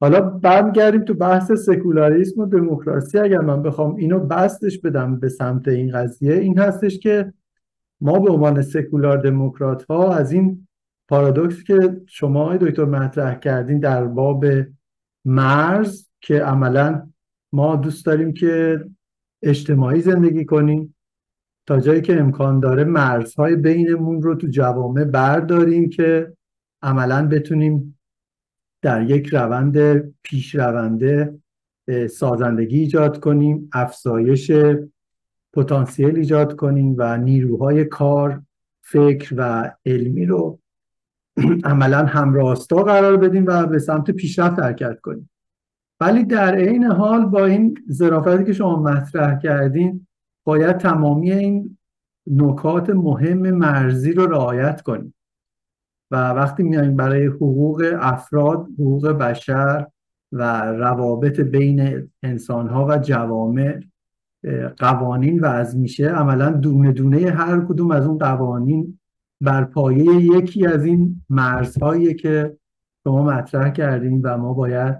[0.00, 3.18] حالا برمیگردیم تو بحث سکولاریسم و دموکراسی.
[3.18, 7.32] اگر من بخوام اینو بستش بدم به سمت این قضیه این هستش که
[8.00, 10.66] ما به عنوان سکولار دموکرات ها از این
[11.08, 14.44] پارادوکس که شما دکتر مطرح کردین در باب
[15.24, 17.08] مرز که عملا
[17.52, 18.84] ما دوست داریم که
[19.42, 20.96] اجتماعی زندگی کنیم
[21.66, 26.32] تا جایی که امکان داره مرزهای بینمون رو تو جوامع برداریم که
[26.82, 27.98] عملا بتونیم
[28.82, 31.38] در یک روند پیشرونده
[32.10, 34.52] سازندگی ایجاد کنیم افزایش
[35.52, 38.42] پتانسیل ایجاد کنیم و نیروهای کار
[38.82, 40.58] فکر و علمی رو
[41.64, 45.30] عملا همراستا قرار بدیم و به سمت پیشرفت حرکت کنیم.
[46.00, 50.06] ولی در عین حال با این ظرافتی که شما مطرح کردین
[50.46, 51.78] باید تمامی این
[52.26, 55.14] نکات مهم مرزی رو رعایت کنیم.
[56.10, 59.86] و وقتی میایم برای حقوق افراد حقوق بشر
[60.32, 63.80] و روابط بین انسانها و جوامع
[64.78, 66.08] قوانین وضع میشه.
[66.08, 68.98] عملا دونه دونه هر کدوم از اون قوانین
[69.40, 72.56] بر پایه یکی از این مرزهایی که
[73.04, 74.96] شما مطرح کردیم و ما باید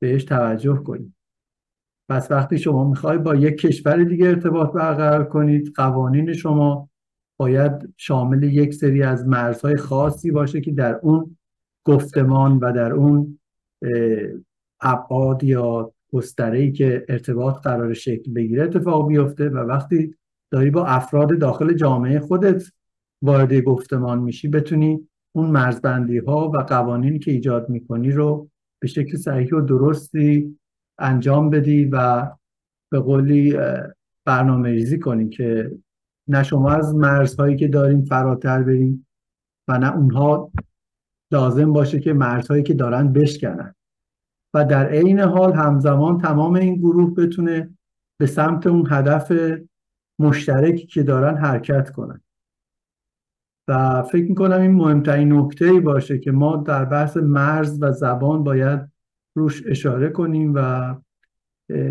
[0.00, 1.16] بهش توجه کنیم.
[2.08, 6.88] پس وقتی شما می‌خوای با یک کشور دیگه ارتباط برقرار کنید قوانین شما
[7.38, 11.36] باید شامل یک سری از مرزهای خاصی باشه که در اون
[11.84, 13.38] گفتمان و در اون
[14.80, 20.14] ابعاد یا گستره که ارتباط قرار شکل بگیره اتفاق بیفته و وقتی
[20.50, 22.62] داری با افراد داخل جامعه خودت
[23.22, 28.48] وارد گفتمان میشی بتونی اون مرزبندی ها و قوانینی که ایجاد می‌کنی رو
[28.78, 30.58] به شکل صحیح و درستی
[30.98, 32.26] انجام بدی و
[32.90, 33.56] به قولی
[34.24, 35.70] برنامه ریزی کنی که
[36.28, 39.06] نه شما از مرزهایی که داریم فراتر بریم
[39.68, 40.50] و نه اونها
[41.32, 43.74] لازم باشه که مرزهایی که دارن بشکنن.
[44.54, 47.70] و در عین حال همزمان تمام این گروه بتونه
[48.18, 49.32] به سمت اون هدف
[50.18, 52.20] مشترکی که دارن حرکت کنن
[53.68, 58.44] و فکر می‌کنم این مهمترین نکته ای باشه که ما در بحث مرز و زبان
[58.44, 58.80] باید
[59.34, 60.94] روش اشاره کنیم و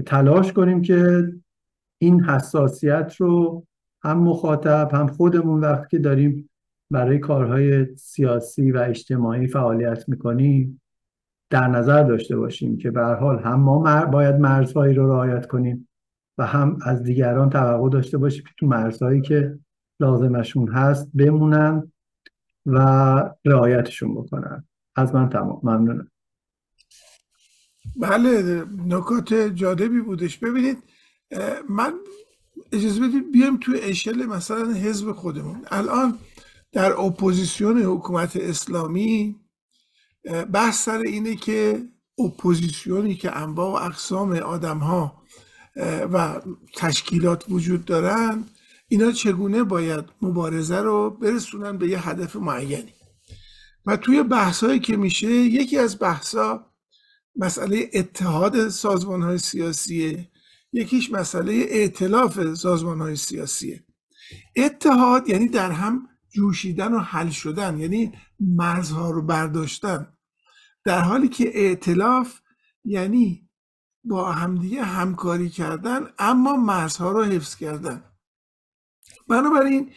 [0.06, 1.32] تلاش کنیم که
[1.98, 3.66] این حساسیت رو
[4.04, 6.50] هم مخاطب هم خودمون وقتی که داریم
[6.92, 10.82] برای کارهای سیاسی و اجتماعی فعالیت می‌کنیم
[11.50, 15.88] در نظر داشته باشیم که به حال هم ما باید مرزهایی رو رعایت کنیم
[16.38, 19.60] و هم از دیگران توقع داشته باشیم که تو مرزهایی که
[20.00, 21.92] لازمشون هست بمونن
[22.66, 22.80] و
[23.46, 24.68] رعایتشون بکنن.
[24.96, 25.60] از من تمام.
[25.64, 26.12] ممنونم.
[27.96, 30.38] بله نکات جالبی بودش.
[30.38, 30.78] ببینید
[31.70, 31.94] من
[32.72, 35.66] اجازه بدید بیایم تو اشل مثلا حزب خودمون.
[35.72, 36.20] الان
[36.72, 39.36] در اپوزیسیون حکومت اسلامی
[40.54, 41.84] بحث سر اینه که
[42.20, 45.24] اپوزیسیونی که انواع و اقسام آدم ها
[46.14, 46.42] و
[46.76, 48.44] تشکیلات وجود دارن
[48.88, 52.94] اینا چگونه باید مبارزه رو برسونن به یه هدف معینی؟
[53.86, 56.72] و توی بحثایی که میشه یکی از بحثا
[57.36, 60.32] مسئله اتحاد سازمان های سیاسیه
[60.74, 63.84] یکیش مسئله ائتلاف سازمان های سیاسیه.
[64.56, 70.14] اتحاد یعنی در هم جوشیدن و حل شدن یعنی مرزها رو برداشتن.
[70.86, 72.40] در حالی که ائتلاف
[72.84, 73.50] یعنی
[74.04, 78.04] با همدیگه همکاری کردن اما مرزها رو حفظ کردن.
[79.28, 79.92] بنابراین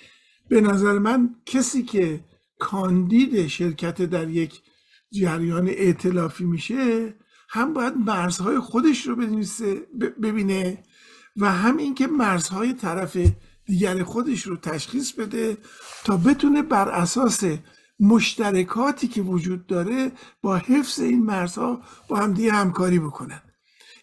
[0.48, 2.24] به نظر من کسی که
[2.58, 4.62] کاندید شرکت در یک
[5.10, 7.14] جریان ائتلافی میشه
[7.48, 9.16] هم باید مرزهای خودش رو
[10.22, 10.82] ببینه
[11.36, 13.16] و هم اینکه مرزهای طرف
[13.66, 15.56] دیگر خودش رو تشخیص بده
[16.04, 17.44] تا بتونه بر اساس
[18.00, 20.12] مشترکاتی که وجود داره
[20.42, 23.42] با حفظ این مرزها با همدیگه همکاری بکنن.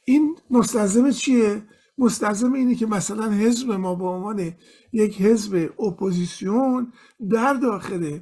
[0.05, 1.63] این مستلزم چیه؟
[1.97, 4.53] مستلزم اینه که مثلا حزب ما به عنوان
[4.93, 6.93] یک حزب اپوزیسیون
[7.29, 8.19] در داخل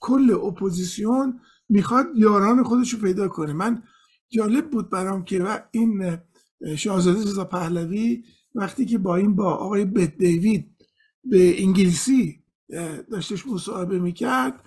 [0.00, 3.52] کل اپوزیسیون می‌خواد یاران خودش رو پیدا کنه.
[3.52, 3.82] من
[4.28, 6.18] جالب بود برام که این
[6.76, 8.24] شاهزاده رضا پهلوی
[8.54, 10.76] وقتی که با این با آقای بت دیوید
[11.24, 12.44] به انگلیسی
[13.10, 14.64] داشتش مصاحبه می‌کرد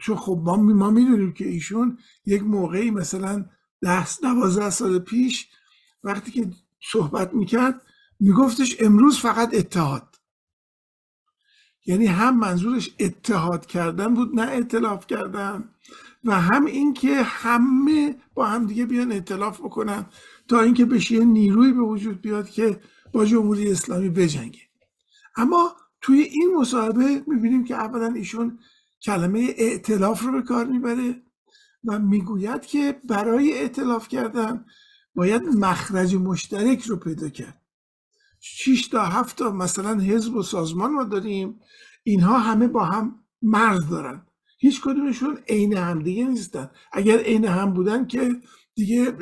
[0.00, 3.46] چون خب ما, ما می‌دونیم که ایشون یک موقعی مثلا
[3.80, 5.48] ده دوازده سال پیش
[6.04, 6.50] وقتی که
[6.92, 7.82] صحبت می‌کرد
[8.20, 10.16] میگفتش امروز فقط اتحاد.
[11.86, 15.74] یعنی هم منظورش اتحاد کردن بود نه اطلاف کردن
[16.24, 20.06] و هم اینکه همه با هم دیگه بیان اطلاف بکنن
[20.48, 22.80] تا اینکه بشه یه نیروی به وجود بیاد که
[23.12, 24.60] با جمهوری اسلامی بجنگه.
[25.36, 28.58] اما توی این مصاحبه می‌بینیم که اولا ایشون
[29.02, 31.22] کلمه ائتلاف رو به کار می‌بره
[31.84, 34.64] و می‌گوید که برای ائتلاف کردن
[35.14, 37.62] باید مخرج مشترک رو پیدا کرد.
[38.40, 41.60] 6 تا 7 تا مثلا حزب و سازمان ما داریم.
[42.02, 44.26] اینها همه با هم مرز دارن.
[44.58, 46.70] هیچ کدومشون عین هم دیگه نیستن.
[46.92, 48.36] اگر عین هم بودن که
[48.74, 49.16] دیگه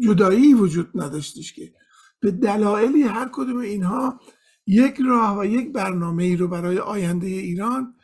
[0.00, 1.72] جدایی وجود نداشتش که.
[2.20, 4.20] به دلایلی هر کدوم اینها
[4.66, 7.94] یک راه و یک برنامه ای رو برای آینده ایران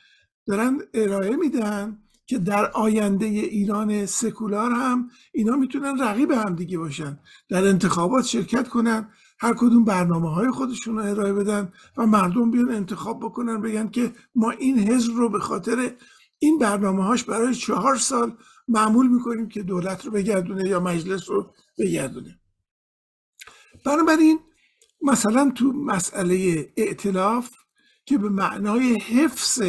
[0.46, 2.03] دارن ارائه میدن.
[2.26, 7.18] که در آینده ایران سکولار هم اینا می‌تونن رقیب هم دیگه باشن.
[7.48, 9.08] در انتخابات شرکت کنن
[9.38, 14.12] هر کدوم برنامه های خودشون رو ارائه بدن و مردم بیان انتخاب بکنن بگن که
[14.34, 15.92] ما این حزب رو به خاطر
[16.38, 18.36] این برنامه هاش برای چهار سال
[18.68, 22.40] معمول می‌کنیم که دولت رو بگردونه یا مجلس رو بگردونه.
[23.86, 24.38] بنابراین
[25.02, 27.50] مثلا تو مسئله ائتلاف
[28.06, 29.62] که به معنای حفظ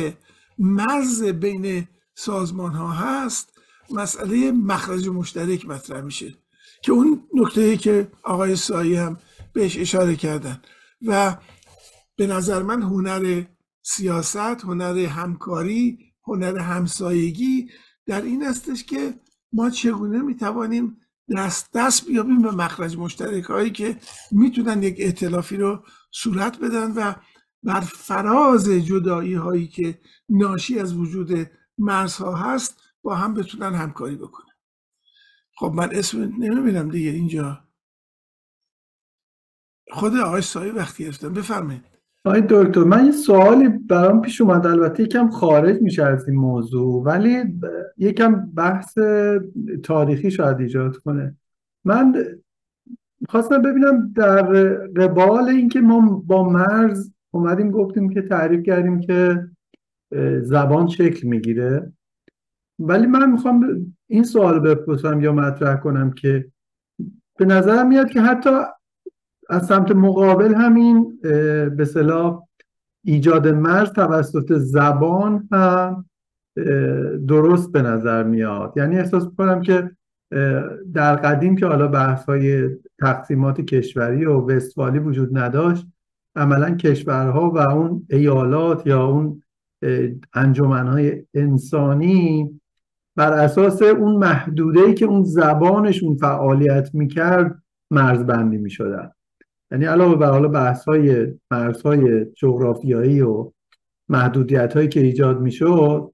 [0.60, 3.54] مرز بین سازمان ها هست
[3.92, 6.36] مسئله مخرج مشترک مطرح میشه
[6.82, 9.18] که اون نکته که آقای سایی هم
[9.54, 10.62] بهش اشاره کردن.
[11.02, 11.38] و
[12.16, 13.44] به نظر من هنر
[13.82, 17.70] سیاست هنر همکاری هنر همسایگی
[18.06, 19.14] در این استش که
[19.54, 20.98] ما چگونه می‌توانیم
[21.38, 24.00] دست دست بیابیم به مخرج مشترک هایی که
[24.32, 27.14] می‌تونن یک اعتلافی رو صورت بدن و
[27.64, 30.00] بر فراز جدایی هایی که
[30.30, 34.54] ناشی از وجود مرزها هست با هم بتونن همکاری بکنن.
[35.58, 37.60] خب من اسم نمی‌بینم دیگه اینجا.
[39.92, 41.34] خود آقای سایی وقتی گرفتم.
[41.34, 41.84] بفرمایید.
[42.26, 44.68] آقای دکتر من یه سوالی برام پیش اومد.
[44.68, 47.44] البته یکم خارج میشه از این موضوع ولی
[47.98, 48.98] یکم بحث
[49.84, 51.38] تاریخی شاید ایجاد کنه.
[51.84, 52.26] من
[53.30, 59.48] خواستم ببینم در قبال اینکه ما با مرز اومدیم گفتیم که تعریف کردیم که
[60.42, 61.92] زبان شکل می‌گیره.
[62.80, 66.46] ولی من می‌خوام این سوال بپرسم یا مطرح کنم که
[67.38, 68.50] به نظرم میاد که حتی
[69.50, 71.20] از سمت مقابل همین
[71.78, 72.44] به صلاح
[73.04, 76.06] ایجاد مرز توسط زبان هم
[77.28, 78.74] درست به نظر میاد.
[78.78, 79.92] یعنی احساس می‌کنم که
[80.94, 85.88] در قدیم که حالا بحث های تقسیمات کشوری و وستفالی وجود نداشت
[86.36, 89.42] عملا کشورها و اون ایالات یا اون
[90.34, 92.52] انجمنهای انسانی
[93.16, 99.12] بر اساس اون محدوده که اون زبانشون فعالیت می‌کرد مرزبندی می‌شدن.
[99.72, 103.52] یعنی علاوه بر حالا بحث های مرزهای جغرافیایی و
[104.10, 106.12] محدودیت هایی که ایجاد می‌شد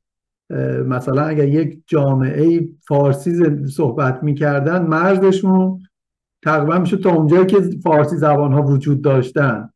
[0.86, 5.80] مثلا اگر یک جامعه فارسی صحبت می‌کردن مرزشون
[6.44, 9.70] تقریبا میشه تا اونجایی که فارسی زبان ها وجود داشتن.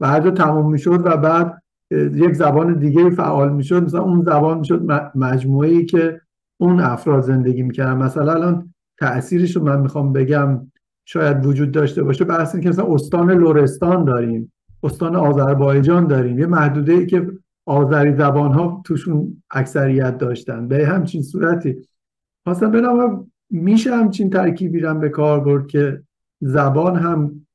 [0.00, 1.59] و هر تموم می‌شد و بعد
[1.90, 6.20] یک زبان دیگه فعال می‌شد مثلا اون زبان می‌شد مجموعه ای که
[6.60, 7.96] اون افراد زندگی می‌کردن.
[7.96, 10.66] مثلا الان تاثیرش رو من می‌خوام بگم
[11.04, 16.38] شاید وجود داشته باشه بحث که مثلا استان لورستان داریم استان آذربایجان داریم.
[16.38, 17.32] یه محدوده ای که
[17.66, 20.68] آذری زبان ها توشون اکثریت داشتن.
[20.68, 21.76] به همچین صورتی.
[22.44, 26.02] خواستم بنام میشه همچین ترکیبی به کار برد که
[26.40, 27.46] زبان هم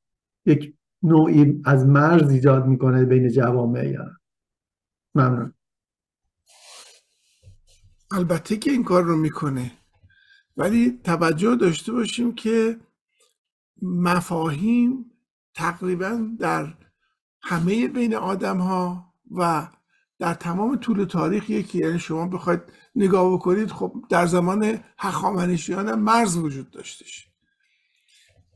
[0.45, 0.73] یک
[1.03, 3.87] نوعی از مرز ایجاد می‌کنه بین جوامع.
[3.87, 4.05] یا
[5.15, 5.53] ممنون.
[8.11, 9.71] البته که این کار رو می‌کنه.
[10.57, 12.79] ولی توجه داشته باشیم که
[13.81, 15.11] مفاهیم
[15.53, 16.73] تقریبا در
[17.41, 19.67] همه بین آدم ها و
[20.19, 21.77] در تمام طول تاریخ یکی.
[21.77, 22.61] یعنی شما بخواید
[22.95, 27.27] نگاه بکنید خب در زمان هخامنشیان هم مرز وجود داشتش.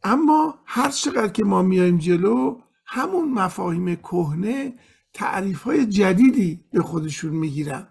[0.04, 4.80] اما هر چقدر که ما میایم جلو همون مفاهیم کهنه
[5.14, 7.88] تعریف های جدیدی به خودشون می‌گیرن.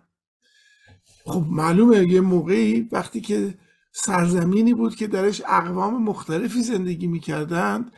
[1.24, 3.58] خب معلومه یه موقعی وقتی که
[3.92, 7.92] سرزمینی بود که درش اقوام مختلفی زندگی می‌کردند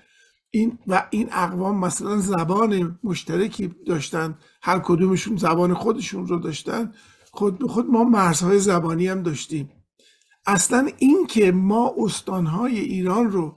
[0.51, 6.93] این و این اقوام مثلا زبان مشترکی داشتن هر کدومشون زبان خودشون رو داشتن.
[7.33, 9.71] خود به خود ما مرزهای زبانی هم داشتیم.
[10.47, 13.57] اصلا این که ما استانهای ایران رو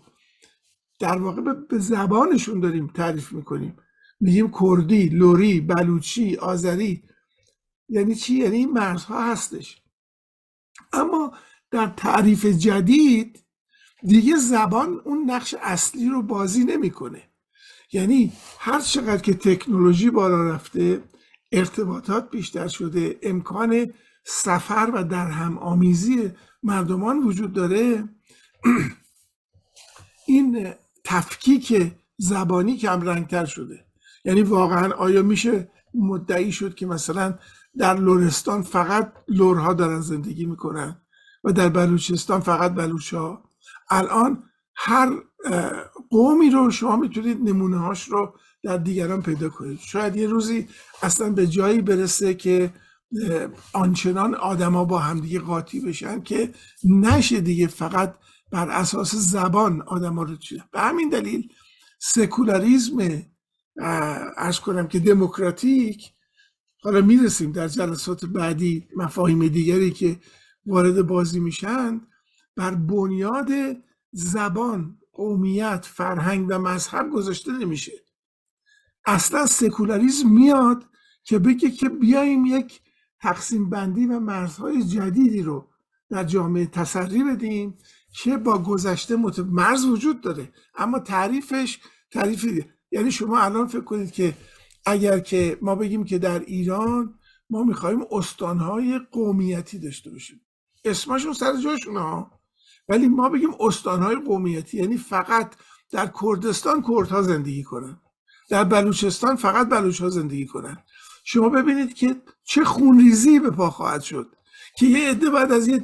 [1.00, 3.78] در واقع به زبانشون داریم تعریف می‌کنیم.
[4.20, 7.04] میگیم کردی، لوری، بلوچی، آذری.
[7.90, 9.82] یعنی چی؟ یعنی این مرزها هستش.
[10.94, 11.34] اما
[11.72, 13.44] در تعریف جدید
[14.04, 17.22] دیگه زبان اون نقش اصلی رو بازی نمی‌کنه.
[17.94, 21.04] یعنی هر چقدر که تکنولوژی بالا رفته
[21.52, 23.94] ارتباطات بیشتر شده امکان
[24.26, 26.32] سفر و در هم آمیزی
[26.64, 28.10] مردمان وجود داره
[30.28, 33.86] این تفکیک زبانی کم رنگتر شده.
[34.26, 37.38] یعنی واقعا آیا میشه مدعی شد که مثلا
[37.78, 41.02] در لورستان فقط لورها دارن زندگی می‌کنن
[41.44, 43.44] و در بلوچستان فقط بلوچ ها
[43.90, 44.44] الان
[44.76, 45.12] هر
[46.10, 49.80] قومی رو شما می‌تونید نمونه هاش رو در دیگران پیدا کنید.
[49.80, 50.68] شاید یه روزی
[51.02, 52.74] اصلا به جایی برسه که
[53.74, 56.54] آنچنان آدما با همدیگه قاطی بشن که
[56.84, 58.16] نشه دیگه فقط
[58.52, 61.50] بر اساس زبان آدما رو چیه به همین دلیل
[62.00, 62.98] سکولاریزم
[63.78, 66.14] ارز کنم که دموکراتیک
[66.84, 70.20] حالا می‌رسیم در جلسات بعدی مفاهیم دیگری که
[70.66, 72.02] وارد بازی میشن.
[72.56, 73.48] بر بنیاد
[74.12, 77.92] زبان قومیت فرهنگ و مذهب گذاشته نمیشه.
[79.06, 80.86] اصلا سکولاریزم میاد
[81.24, 82.82] که بگه که بیایم یک
[83.20, 85.68] تقسیم بندی و مرزهای جدیدی رو
[86.10, 87.78] در جامعه تسری بدیم
[88.14, 89.40] که با گذشته مت...
[89.40, 90.54] مرز وجود داره.
[90.76, 91.80] اما تعریفش
[92.12, 92.46] تعریف
[92.94, 94.34] یعنی شما الان فکر کنید که
[94.86, 97.20] اگر که ما بگیم که در ایران
[97.50, 100.42] ما می‌خوایم استانهای قومیتی داشته باشیم.
[100.86, 102.32] اسمشون سر جاشون ها.
[102.90, 105.56] ولی ما بگیم استانهای قومیتی یعنی فقط
[105.92, 108.02] در کردستان کردها زندگی کنن.
[108.50, 110.78] در بلوچستان فقط بلوچ ها زندگی کنن.
[111.24, 114.28] شما ببینید که چه خونریزی به پا خواهد شد
[114.78, 115.84] که یه عده بعد از یه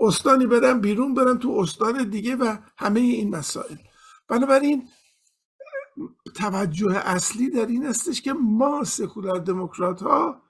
[0.00, 3.76] استانی برن بیرون برن تو استان دیگه و همه این مسائل.
[4.28, 4.88] بنابراین
[6.36, 10.42] توجه اصلی در این استش که ما سکولار دموکرات ها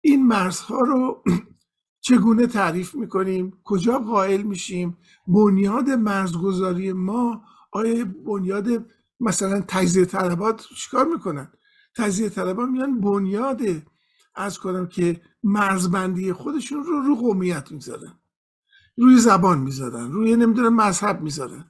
[0.00, 1.22] این مرزها رو
[2.06, 8.68] چگونه تعریف می‌کنیم؟ کجا قائل میشیم؟ بنیاد مرزگذاری ما آیا بنیاد
[9.20, 11.52] مثلا تجزیه طلبات چیکار می‌کنن؟
[11.96, 13.60] تجزیه طلبات میان بنیاد
[14.34, 18.14] از کنم که مرزبندی خودشون رو رو قومیت می‌ذارن.
[18.96, 21.64] روی زبان می‌ذارن روی نمی‌دونم مذهب می‌ذارن.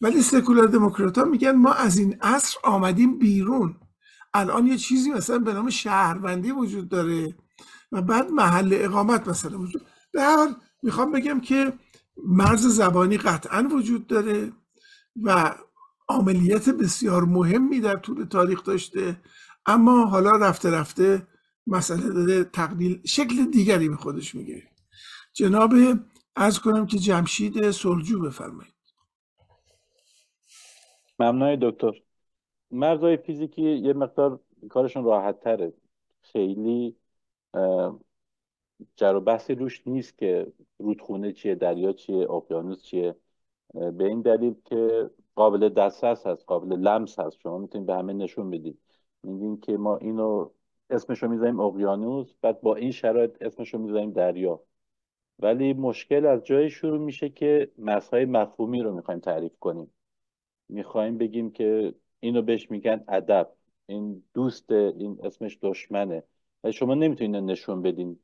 [0.00, 3.76] ولی سکولار دموکرات ها میگن ما از این عصر آمدیم بیرون.
[4.34, 7.34] الان یه چیزی مثلا به نام شهروندی وجود داره
[7.92, 9.82] و بعد محل اقامت مثلا وجود
[10.12, 10.48] به هر
[10.82, 11.72] می‌خوام بگم که
[12.26, 14.52] مرز زبانی قطعا وجود داره
[15.22, 15.54] و
[16.08, 19.20] عملیت بسیار مهمی در طول تاریخ داشته.
[19.66, 21.26] اما حالا رفته رفته
[21.66, 24.70] مسئله داره تقلیل شکل دیگری به خودش می‌گیره
[25.32, 25.74] جناب
[26.36, 28.79] از کنم که جمشید سلجو بفرمایید.
[31.20, 32.02] ممنون دکتر.
[32.70, 34.40] مرزهای فیزیکی یه مقدار
[34.70, 35.72] کارشون راحت تره
[36.22, 36.96] خیلی
[38.96, 43.14] جر و بحثی روش نیست که رودخونه چیه دریا چیه اقیانوس چیه.
[43.74, 47.36] به این دلیل که قابل دسترس هست قابل لمس هست.
[47.40, 48.78] شما می‌تونید به همه نشون بدید.
[49.22, 50.50] میگین که ما اینو
[50.90, 54.62] اسمشو می‌ذاریم اقیانوس بعد با این شرایط اسمشو می‌ذاریم دریا.
[55.38, 59.90] ولی مشکل از جایی شروع میشه که مرزهای مفهومی رو می‌خوایم تعریف کنیم.
[60.70, 63.52] می‌خوایم بگیم که اینو بهش میگن ادب.
[63.86, 66.22] این دوست این اسمش دشمنه.
[66.64, 68.18] و شما نمی‌تونید نشون بدین.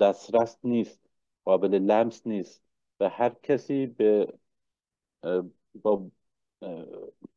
[0.00, 1.00] دسترس نیست
[1.44, 2.62] قابل لمس نیست.
[3.00, 4.32] و هر کسی به
[5.82, 6.10] با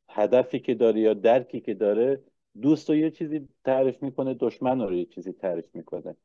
[0.09, 2.23] هدفی که داره یا درکی که داره
[2.61, 6.15] دوست رو یه چیزی تعریف می‌کنه دشمن رو یه چیزی تعریف می‌کنه.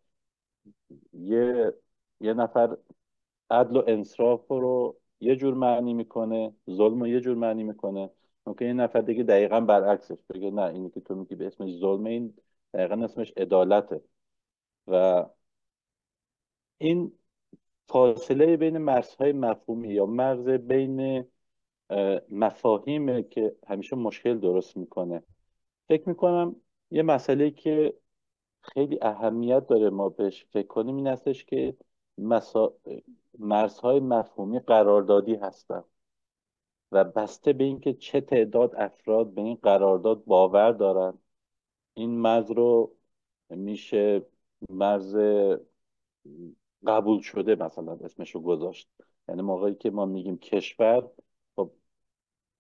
[1.12, 1.74] یه
[2.20, 2.76] یه نفر
[3.50, 8.10] عدل و انصراف رو یه جور معنی می‌کنه ظلم رو یه جور معنی می‌کنه.
[8.46, 12.04] ممکن یه نفر دیگه دقیقا برعکسش بگه نه اینی که تو میگی به اسمش ظلم
[12.04, 12.34] این
[12.74, 14.00] دقیقا اسمش عدالته.
[14.86, 15.24] و
[16.78, 17.12] این
[17.88, 21.24] فاصله بین مرزهای مفهومی یا مرز بین
[22.30, 25.22] مفاهیمه که همیشه مشکل درست می‌کنه.
[25.88, 26.56] فکر می‌کنم
[26.90, 27.94] یه مسئله که
[28.60, 31.76] خیلی اهمیت داره ما بهش فکر کنیم این هستش که
[32.18, 32.72] مسا...
[33.38, 35.84] مرزهای مفهومی قراردادی هستن
[36.92, 41.18] و بسته به اینکه چه تعداد افراد به این قرارداد باور دارن
[41.94, 42.96] این مرز رو
[43.50, 44.26] میشه
[44.70, 45.16] مرز
[46.86, 48.88] قبول شده مثلا اسمشو گذاشت.
[49.28, 51.10] یعنی موقعی که ما میگیم کشور
[51.56, 51.70] خب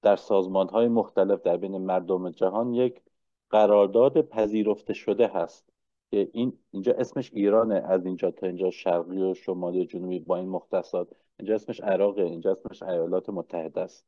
[0.02, 3.02] در سازمان های مختلف در بین مردم جهان یک
[3.50, 5.73] قرارداد پذیرفته شده هست.
[6.14, 10.36] که این اینجا اسمش ایرانه از اینجا تا اینجا شرقی و شمالی و جنوبی با
[10.36, 11.08] این مختصات.
[11.38, 14.06] اینجا اسمش عراقه اینجا اسمش ایالات متحده است.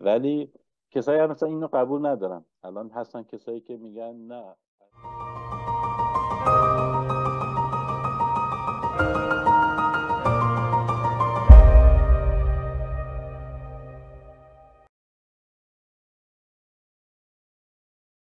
[0.00, 0.52] ولی
[0.90, 2.44] کسایی هم مثلا اینو قبول ندارن.
[2.64, 4.54] الان هستن کسایی که میگن نه.